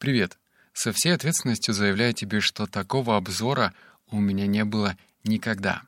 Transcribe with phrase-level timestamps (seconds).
[0.00, 0.38] Привет.
[0.72, 3.74] Со всей ответственностью заявляю тебе, что такого обзора
[4.10, 5.82] у меня не было никогда.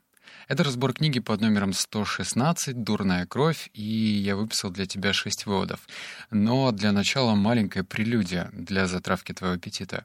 [0.49, 5.89] Это разбор книги под номером 116 «Дурная кровь», и я выписал для тебя шесть выводов.
[6.31, 10.05] Но для начала маленькая прелюдия для затравки твоего аппетита.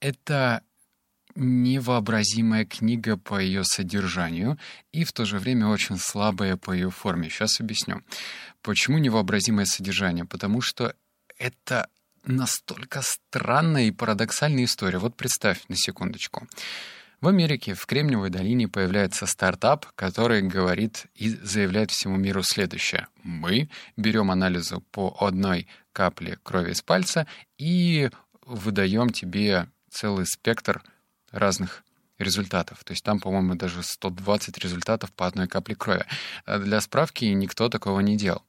[0.00, 0.62] Это
[1.34, 4.58] невообразимая книга по ее содержанию
[4.90, 7.28] и в то же время очень слабая по ее форме.
[7.28, 8.00] Сейчас объясню.
[8.62, 10.24] Почему невообразимое содержание?
[10.24, 10.94] Потому что
[11.36, 11.88] это
[12.26, 14.98] настолько странная и парадоксальная история.
[14.98, 16.46] Вот представь на секундочку.
[17.20, 23.06] В Америке, в Кремниевой долине появляется стартап, который говорит и заявляет всему миру следующее.
[23.22, 28.10] Мы берем анализу по одной капле крови из пальца и
[28.44, 30.82] выдаем тебе целый спектр
[31.30, 31.83] разных
[32.18, 32.84] результатов.
[32.84, 36.04] То есть там, по-моему, даже 120 результатов по одной капле крови.
[36.44, 38.42] А для справки никто такого не делал.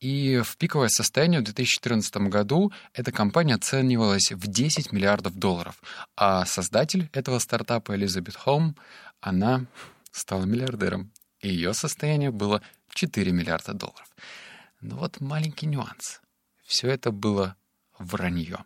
[0.00, 5.80] И в пиковое состояние в 2014 году эта компания оценивалась в 10 миллиардов долларов.
[6.16, 8.76] А создатель этого стартапа Элизабет Холм,
[9.20, 9.66] она
[10.10, 11.12] стала миллиардером.
[11.40, 14.08] И ее состояние было 4 миллиарда долларов.
[14.80, 16.20] Но вот маленький нюанс.
[16.64, 17.56] Все это было
[17.98, 18.64] вранье.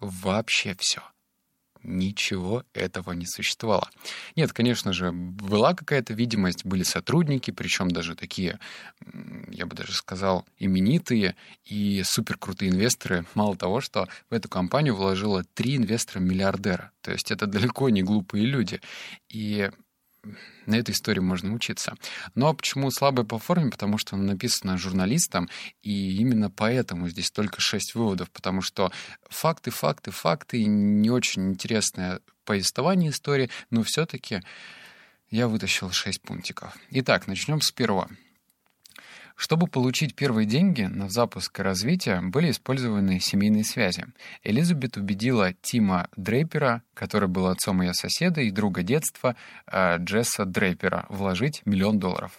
[0.00, 1.02] Вообще все
[1.82, 3.88] ничего этого не существовало.
[4.36, 8.58] Нет, конечно же, была какая-то видимость, были сотрудники, причем даже такие,
[9.50, 13.24] я бы даже сказал, именитые и суперкрутые инвесторы.
[13.34, 16.92] Мало того, что в эту компанию вложило три инвестора-миллиардера.
[17.00, 18.80] То есть это далеко не глупые люди.
[19.28, 19.70] И
[20.66, 21.94] на этой истории можно учиться.
[22.34, 23.70] Но почему слабая по форме?
[23.70, 25.48] Потому что она написана журналистом,
[25.82, 28.92] и именно поэтому здесь только шесть выводов, потому что
[29.28, 34.42] факты, факты, факты, не очень интересное повествование истории, но все-таки
[35.30, 36.74] я вытащил шесть пунктиков.
[36.90, 38.08] Итак, начнем с первого.
[39.38, 44.04] Чтобы получить первые деньги на запуск и развитие, были использованы семейные связи.
[44.42, 49.36] Элизабет убедила Тима Дрейпера, который был отцом ее соседа и друга детства,
[49.68, 52.36] э, Джесса Дрейпера, вложить миллион долларов.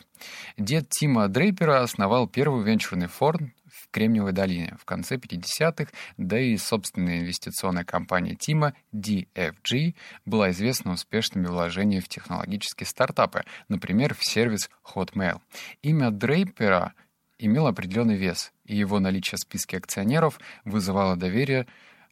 [0.58, 3.54] Дед Тима Дрейпера основал первый венчурный фонд
[3.92, 9.96] Кремниевой долине в конце 50-х, да и собственная инвестиционная компания Тима DFG
[10.26, 15.42] была известна успешными вложениями в технологические стартапы, например, в сервис Hotmail.
[15.82, 16.94] Имя Дрейпера
[17.38, 21.68] имело определенный вес, и его наличие в списке акционеров вызывало доверие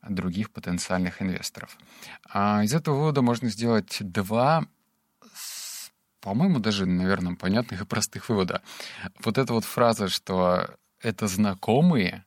[0.07, 1.77] других потенциальных инвесторов.
[2.29, 4.65] А из этого вывода можно сделать два
[6.19, 8.61] по-моему, даже, наверное, понятных и простых вывода.
[9.23, 12.25] Вот эта вот фраза, что это знакомые,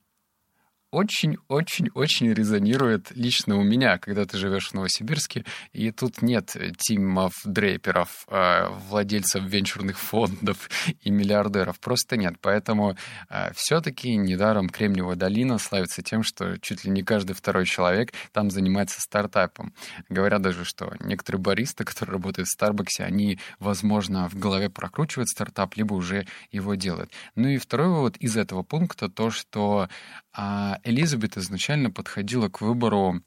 [0.91, 8.27] очень-очень-очень резонирует лично у меня, когда ты живешь в Новосибирске, и тут нет тимов дрейперов,
[8.29, 10.69] а, владельцев венчурных фондов
[11.01, 12.35] и миллиардеров, просто нет.
[12.41, 12.97] Поэтому
[13.29, 18.51] а, все-таки недаром Кремниевая долина славится тем, что чуть ли не каждый второй человек там
[18.51, 19.73] занимается стартапом.
[20.09, 25.77] Говорят даже, что некоторые баристы, которые работают в Старбаксе, они, возможно, в голове прокручивают стартап,
[25.77, 27.13] либо уже его делают.
[27.37, 29.89] Ну и второй вывод из этого пункта то, что
[30.33, 33.23] а, Элизабет изначально подходила к выбору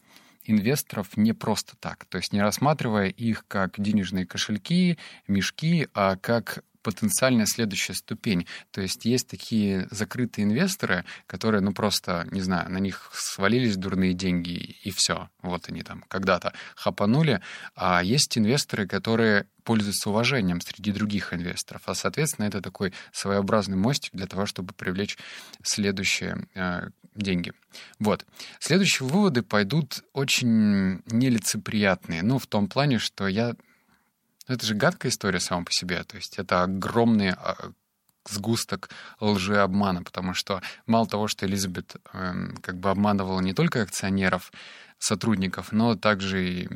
[0.46, 4.98] инвесторов не просто так, то есть не рассматривая их как денежные кошельки,
[5.28, 8.46] мешки, а как потенциальная следующая ступень.
[8.72, 14.14] То есть есть такие закрытые инвесторы, которые, ну просто, не знаю, на них свалились дурные
[14.14, 15.30] деньги и все.
[15.42, 17.42] Вот они там когда-то хапанули.
[17.76, 21.84] А есть инвесторы, которые пользуются уважением среди других инвесторов.
[21.86, 25.18] А, соответственно, это такой своеобразный мостик для того, чтобы привлечь
[25.64, 27.54] следующие э, деньги.
[28.00, 28.26] Вот.
[28.60, 32.24] Следующие выводы пойдут очень нелицеприятные.
[32.24, 33.56] Ну, в том плане, что я
[34.48, 36.04] это же гадкая история сама по себе.
[36.04, 37.72] То есть это огромный а,
[38.30, 38.90] сгусток
[39.20, 44.52] лжи обмана, потому что мало того, что Элизабет э, как бы обманывала не только акционеров,
[45.00, 46.70] сотрудников, но также и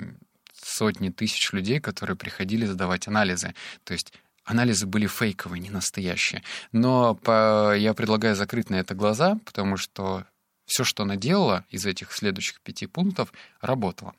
[0.54, 3.54] сотни тысяч людей, которые приходили задавать анализы.
[3.84, 4.12] То есть
[4.44, 6.44] анализы были фейковые, не настоящие.
[6.72, 10.26] Но по, я предлагаю закрыть на это глаза, потому что
[10.66, 14.14] все, что она делала из этих следующих пяти пунктов, работало.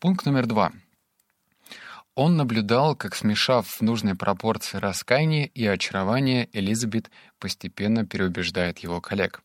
[0.00, 0.72] Пункт номер два—
[2.14, 9.42] он наблюдал, как, смешав в нужной пропорции раскаяние и очарование, Элизабет постепенно переубеждает его коллег.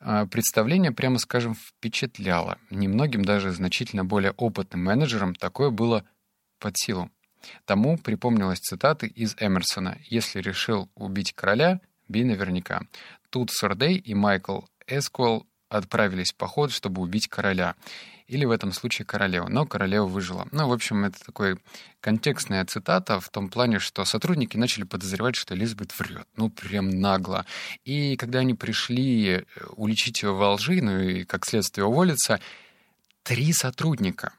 [0.00, 2.58] А, представление, прямо скажем, впечатляло.
[2.70, 6.04] Немногим, даже значительно более опытным менеджерам, такое было
[6.58, 7.10] под силу.
[7.64, 12.82] Тому припомнилась цитаты из Эмерсона «Если решил убить короля, бей наверняка».
[13.30, 17.74] Тут Сордей и Майкл Эскуэлл отправились в поход, чтобы убить короля
[18.28, 19.48] или в этом случае королеву.
[19.48, 20.46] Но королева выжила.
[20.52, 21.58] Ну, в общем, это такой
[22.00, 26.28] контекстная цитата в том плане, что сотрудники начали подозревать, что Элизабет врет.
[26.36, 27.46] Ну, прям нагло.
[27.84, 29.42] И когда они пришли э,
[29.76, 32.38] уличить ее во лжи, ну и как следствие уволиться,
[33.22, 34.34] три сотрудника.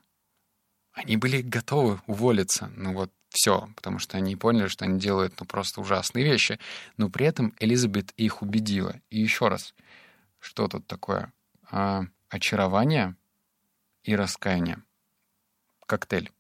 [0.93, 2.71] Они были готовы уволиться.
[2.75, 6.59] Ну вот все, потому что они поняли, что они делают ну, просто ужасные вещи.
[6.97, 8.95] Но при этом Элизабет их убедила.
[9.09, 9.73] И еще раз,
[10.39, 11.33] что тут такое?
[11.71, 13.15] А, очарование
[14.03, 14.81] и раскаяние.
[15.85, 16.31] Коктейль.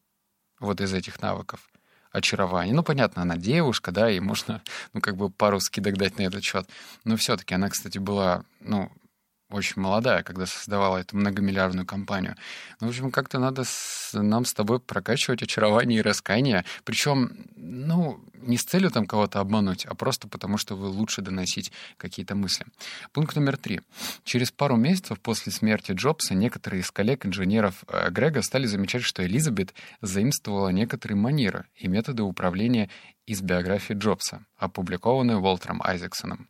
[0.59, 1.69] Вот из этих навыков.
[2.11, 2.73] Очарование.
[2.73, 4.63] Ну, понятно, она девушка, да, и можно,
[4.93, 6.67] ну, как бы пару скидок дать на этот счет.
[7.03, 8.91] Но все-таки она, кстати, была, ну,
[9.49, 12.35] очень молодая, когда создавала эту многомиллиардную компанию.
[12.79, 16.65] Ну, в общем, как-то надо с, нам с тобой прокачивать очарование и раскаяние.
[16.83, 21.71] Причем, ну, не с целью там кого-то обмануть, а просто потому, что вы лучше доносить
[21.97, 22.65] какие-то мысли.
[23.11, 23.81] Пункт номер три.
[24.23, 29.73] Через пару месяцев после смерти Джобса некоторые из коллег-инженеров э, Грега стали замечать, что Элизабет
[30.01, 32.89] заимствовала некоторые манеры и методы управления
[33.25, 36.49] из биографии Джобса, опубликованной Уолтером Айзексоном.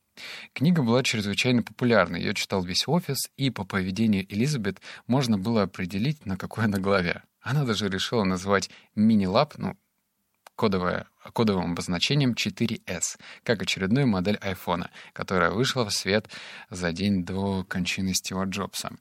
[0.54, 6.26] Книга была чрезвычайно популярна, ее читал весь офис, и по поведению Элизабет можно было определить,
[6.26, 7.24] на какой она главе.
[7.42, 9.78] Она даже решила назвать мини-лаб, ну,
[10.60, 16.28] кодовое, кодовым обозначением 4S, как очередную модель айфона, которая вышла в свет
[16.70, 18.92] за день до кончины Стива Джобса.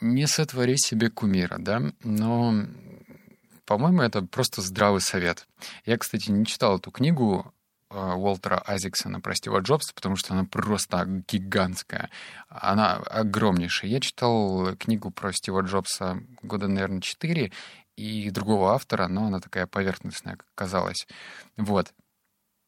[0.00, 2.66] Не сотвори себе кумира, да, но,
[3.64, 5.46] по-моему, это просто здравый совет.
[5.84, 7.54] Я, кстати, не читал эту книгу,
[7.96, 12.10] Уолтера Азиксона про Стива Джобса, потому что она просто гигантская.
[12.48, 13.90] Она огромнейшая.
[13.90, 17.52] Я читал книгу про Стива Джобса года, наверное, 4,
[17.96, 21.06] и другого автора, но она такая поверхностная, как казалось.
[21.56, 21.92] Вот.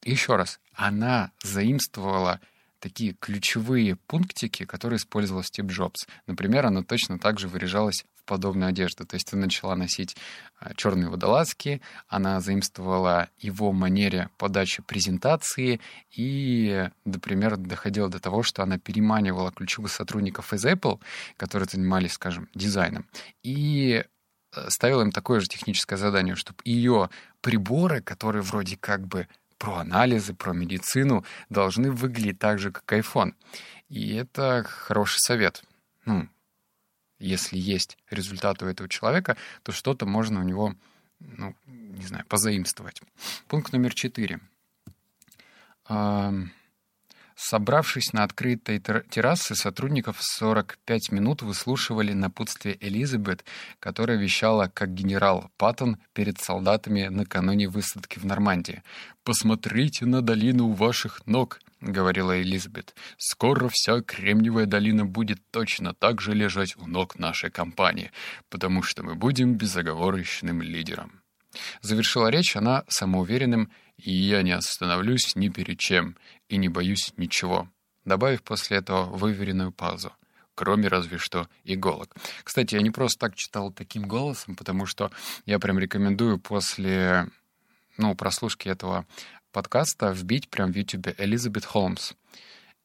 [0.04, 2.40] Еще раз, она заимствовала
[2.80, 6.06] такие ключевые пунктики, которые использовал Стив Джобс.
[6.26, 9.04] Например, она точно так же выражалась подобную одежду.
[9.06, 10.16] То есть она начала носить
[10.60, 15.80] а, черные водолазки, она заимствовала его манере подачи презентации
[16.14, 21.00] и, например, доходила до того, что она переманивала ключевых сотрудников из Apple,
[21.36, 23.06] которые занимались, скажем, дизайном,
[23.42, 24.04] и
[24.54, 27.08] э, ставила им такое же техническое задание, чтобы ее
[27.40, 29.26] приборы, которые вроде как бы
[29.58, 33.34] про анализы, про медицину, должны выглядеть так же, как iPhone.
[33.88, 35.64] И это хороший совет.
[36.04, 36.28] Ну,
[37.18, 40.74] если есть результат у этого человека, то что-то можно у него,
[41.18, 43.02] ну, не знаю, позаимствовать.
[43.48, 44.40] Пункт номер четыре.
[47.40, 53.44] Собравшись на открытой террасе, сотрудников 45 минут выслушивали напутствие Элизабет,
[53.78, 58.82] которая вещала как генерал Паттон перед солдатами накануне высадки в Нормандии.
[59.22, 62.96] «Посмотрите на долину у ваших ног»,— говорила Элизабет.
[63.18, 68.10] «Скоро вся Кремниевая долина будет точно так же лежать у ног нашей компании,
[68.50, 71.22] потому что мы будем безоговорочным лидером».
[71.82, 76.16] Завершила речь она самоуверенным «И я не остановлюсь ни перед чем
[76.48, 77.68] и не боюсь ничего»,
[78.04, 80.12] добавив после этого выверенную паузу
[80.54, 82.16] кроме разве что иголок.
[82.42, 85.12] Кстати, я не просто так читал таким голосом, потому что
[85.46, 87.28] я прям рекомендую после
[87.96, 89.06] ну, прослушки этого
[89.52, 92.14] подкаста вбить прям в YouTube Элизабет Холмс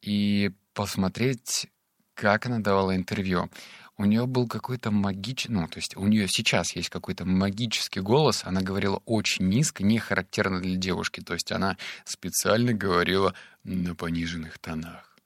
[0.03, 1.67] и посмотреть,
[2.13, 3.49] как она давала интервью
[3.97, 8.43] у нее был какой-то магический, ну, то есть у нее сейчас есть какой-то магический голос,
[8.43, 14.57] она говорила очень низко, не характерно для девушки, то есть она специально говорила на пониженных
[14.59, 15.17] тонах.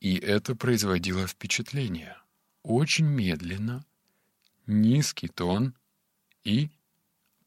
[0.00, 2.16] И это производило впечатление.
[2.62, 3.84] Очень медленно,
[4.66, 5.74] низкий тон
[6.44, 6.70] и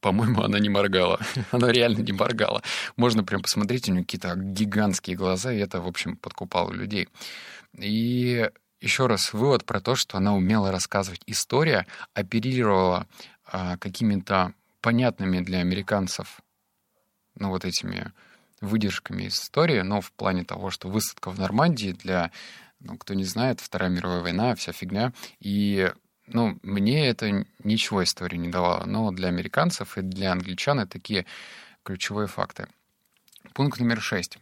[0.00, 1.20] по-моему, она не моргала.
[1.50, 2.62] она реально не моргала.
[2.96, 7.08] Можно прям посмотреть, у нее какие-то гигантские глаза, и это, в общем, подкупало людей.
[7.76, 8.48] И
[8.80, 11.22] еще раз вывод про то, что она умела рассказывать.
[11.26, 13.06] История оперировала
[13.44, 16.40] а, какими-то понятными для американцев,
[17.34, 18.12] ну, вот этими
[18.60, 22.30] выдержками из истории, но в плане того, что высадка в Нормандии для,
[22.80, 25.12] ну, кто не знает, Вторая мировая война, вся фигня.
[25.40, 25.92] И,
[26.26, 28.84] ну, мне это ничего истории не давало.
[28.86, 31.26] Но для американцев и для англичан это такие
[31.84, 32.68] ключевые факты.
[33.54, 34.38] Пункт номер шесть.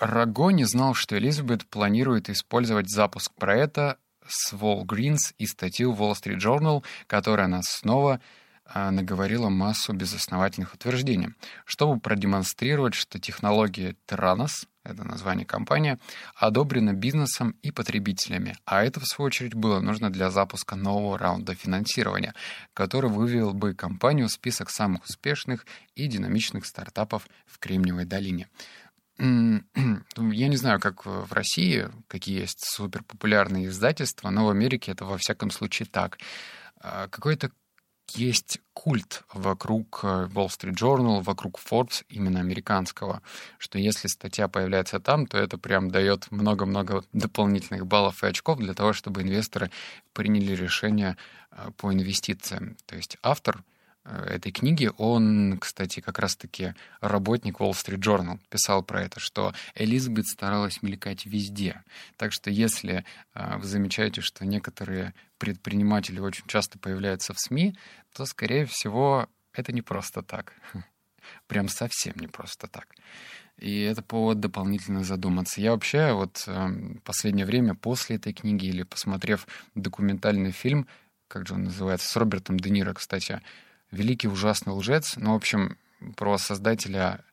[0.00, 6.38] Раго не знал, что Элизабет планирует использовать запуск проекта с Walgreens и статью Wall Street
[6.38, 8.20] Journal, которая она снова
[8.64, 11.30] а, наговорила массу безосновательных утверждений,
[11.64, 15.98] чтобы продемонстрировать, что технология Terranos, это название компании,
[16.36, 21.54] одобрена бизнесом и потребителями, а это, в свою очередь, было нужно для запуска нового раунда
[21.54, 22.34] финансирования,
[22.74, 28.48] который вывел бы компанию в список самых успешных и динамичных стартапов в Кремниевой долине.
[29.18, 35.18] Я не знаю, как в России, какие есть суперпопулярные издательства, но в Америке это во
[35.18, 36.18] всяком случае так.
[36.80, 37.50] А, какое-то
[38.14, 43.20] есть культ вокруг э, Wall Street Journal, вокруг Forbes, именно американского,
[43.58, 48.72] что если статья появляется там, то это прям дает много-много дополнительных баллов и очков для
[48.72, 49.70] того, чтобы инвесторы
[50.12, 51.16] приняли решение
[51.50, 52.76] э, по инвестициям.
[52.86, 53.64] То есть автор—
[54.08, 60.26] этой книги, он, кстати, как раз-таки работник Wall Street Journal, писал про это, что Элизабет
[60.26, 61.82] старалась мелькать везде.
[62.16, 67.76] Так что если э, вы замечаете, что некоторые предприниматели очень часто появляются в СМИ,
[68.12, 70.54] то, скорее всего, это не просто так.
[71.46, 72.86] Прям совсем не просто так.
[73.58, 75.60] И это повод дополнительно задуматься.
[75.60, 76.68] Я вообще вот э,
[77.04, 80.86] последнее время после этой книги или посмотрев документальный фильм,
[81.26, 83.42] как же он называется, с Робертом Де Ниро, кстати,
[83.90, 85.78] великий ужасный лжец, ну, в общем,
[86.16, 87.24] про создателя,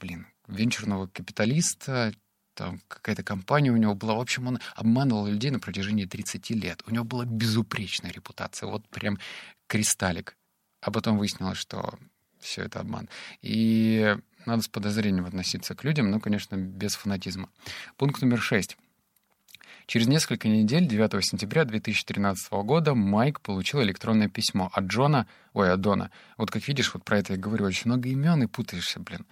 [0.00, 2.12] блин, венчурного капиталиста,
[2.54, 4.14] там какая-то компания у него была.
[4.14, 6.82] В общем, он обманывал людей на протяжении 30 лет.
[6.86, 9.18] У него была безупречная репутация, вот прям
[9.66, 10.36] кристаллик.
[10.80, 11.98] А потом выяснилось, что
[12.38, 13.08] все это обман.
[13.42, 17.48] И надо с подозрением относиться к людям, но, конечно, без фанатизма.
[17.96, 18.76] Пункт номер шесть.
[19.86, 25.80] Через несколько недель, 9 сентября 2013 года, Майк получил электронное письмо от Джона, ой, от
[25.80, 26.10] Дона.
[26.38, 29.26] Вот как видишь, вот про это я говорю, очень много имен и путаешься, блин.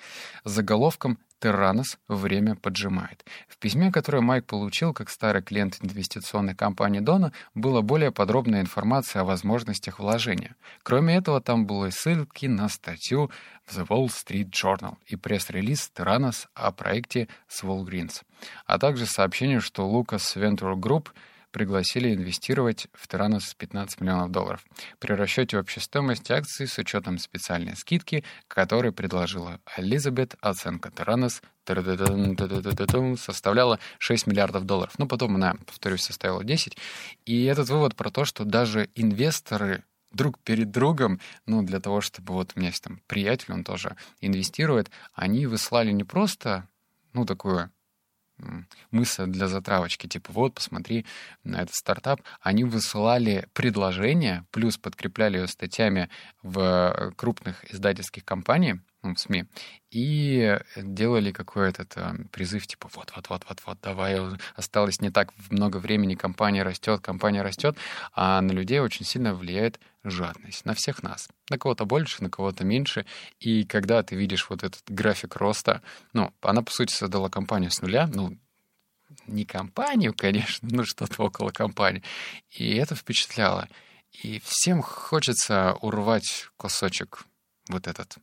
[0.44, 3.24] С заголовком Терранос время поджимает.
[3.48, 9.22] В письме, которое Майк получил как старый клиент инвестиционной компании Дона, была более подробная информация
[9.22, 10.54] о возможностях вложения.
[10.84, 13.28] Кроме этого, там были ссылки на статью
[13.66, 18.22] в The Wall Street Journal и пресс-релиз Терранос о проекте с Walgreens,
[18.64, 21.08] а также сообщение, что Lucas Venture Group—
[21.52, 24.64] пригласили инвестировать в Теранос 15 миллионов долларов.
[24.98, 31.42] При расчете общей стоимости акций с учетом специальной скидки, которую предложила Элизабет, оценка Теранос
[33.16, 34.94] составляла 6 миллиардов долларов.
[34.98, 36.76] Но потом она, повторюсь, составила 10.
[37.26, 42.34] И этот вывод про то, что даже инвесторы друг перед другом, ну, для того, чтобы
[42.34, 46.68] вот у меня есть там приятель, он тоже инвестирует, они выслали не просто,
[47.12, 47.70] ну, такую
[48.90, 51.06] мыса для затравочки, типа вот, посмотри
[51.44, 56.08] на этот стартап, они высылали предложение, плюс подкрепляли ее статьями
[56.42, 59.44] в крупных издательских компаниях, в СМИ,
[59.90, 61.84] и делали какой-то
[62.30, 64.18] призыв, типа вот-вот-вот-вот-вот, давай,
[64.54, 67.76] осталось не так много времени, компания растет, компания растет,
[68.12, 71.28] а на людей очень сильно влияет жадность, на всех нас.
[71.50, 73.06] На кого-то больше, на кого-то меньше.
[73.38, 75.82] И когда ты видишь вот этот график роста,
[76.12, 78.36] ну, она, по сути, создала компанию с нуля, ну,
[79.26, 82.02] не компанию, конечно, но что-то около компании.
[82.50, 83.68] И это впечатляло.
[84.22, 87.24] И всем хочется урвать кусочек
[87.68, 88.16] вот этот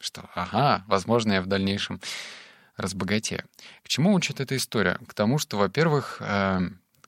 [0.00, 2.00] что, ага, возможно, я в дальнейшем
[2.76, 3.44] разбогатею.
[3.82, 4.98] К чему учит эта история?
[5.06, 6.60] К тому, что, во-первых, э,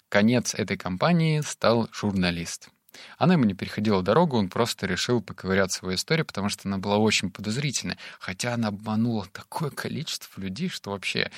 [0.09, 2.71] конец этой компании стал журналист.
[3.19, 6.97] Она ему не переходила дорогу, он просто решил поковырять свою историю, потому что она была
[6.97, 7.99] очень подозрительной.
[8.19, 11.31] Хотя она обманула такое количество людей, что вообще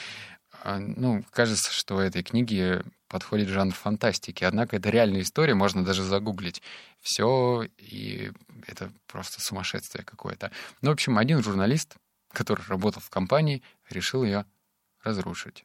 [0.63, 4.45] а, ну, кажется, что этой книге подходит жанр фантастики.
[4.45, 6.63] Однако это реальная история, можно даже загуглить
[7.01, 8.33] все, и
[8.67, 10.53] это просто сумасшествие какое-то.
[10.81, 11.97] Ну, в общем, один журналист,
[12.33, 14.47] который работал в компании, решил ее
[15.03, 15.65] разрушить.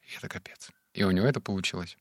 [0.00, 0.70] И это капец.
[0.94, 1.98] И у него это получилось.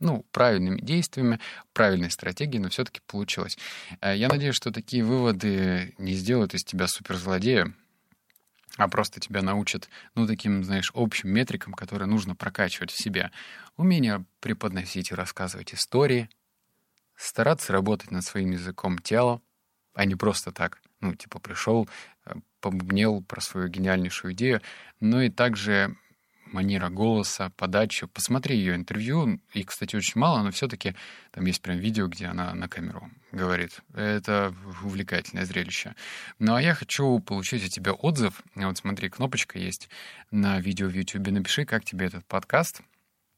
[0.00, 1.40] Ну, правильными действиями,
[1.72, 3.56] правильной стратегией, но все-таки получилось.
[4.00, 7.72] Э, я надеюсь, что такие выводы не сделают из тебя суперзлодея,
[8.76, 13.30] а просто тебя научат, ну, таким, знаешь, общим метрикам, которые нужно прокачивать в себе.
[13.76, 16.28] Умение преподносить и рассказывать истории,
[17.16, 19.40] стараться работать над своим языком тела,
[19.94, 21.88] а не просто так, ну, типа, пришел,
[22.26, 24.60] э, побубнел про свою гениальнейшую идею,
[25.00, 25.96] но и также
[26.56, 28.06] манера голоса, подача.
[28.06, 29.40] Посмотри ее интервью.
[29.52, 30.94] И, кстати, очень мало, но все-таки
[31.32, 33.82] там есть прям видео, где она на камеру говорит.
[33.94, 35.94] Это увлекательное зрелище.
[36.38, 38.40] Ну, а я хочу получить от тебя отзыв.
[38.54, 39.90] Вот смотри, кнопочка есть
[40.30, 41.28] на видео в YouTube.
[41.28, 42.80] Напиши, как тебе этот подкаст.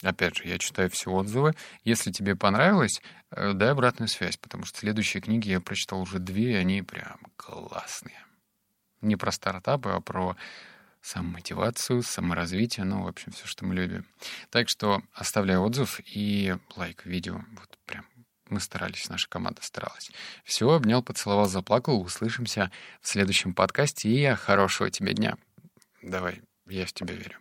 [0.03, 1.55] Опять же, я читаю все отзывы.
[1.83, 6.53] Если тебе понравилось, э, дай обратную связь, потому что следующие книги я прочитал уже две,
[6.53, 8.25] и они прям классные.
[9.01, 10.37] Не про стартапы, а про
[11.09, 14.07] самомотивацию, саморазвитие, ну, в общем, все, что мы любим.
[14.51, 17.41] Так что оставляй отзыв и лайк видео.
[17.57, 18.05] Вот прям
[18.51, 20.11] мы старались, наша команда старалась.
[20.45, 22.01] Все, обнял, поцеловал, заплакал.
[22.01, 24.09] Услышимся в следующем подкасте.
[24.09, 25.37] И хорошего тебе дня.
[26.03, 27.39] Давай, я в тебя верю.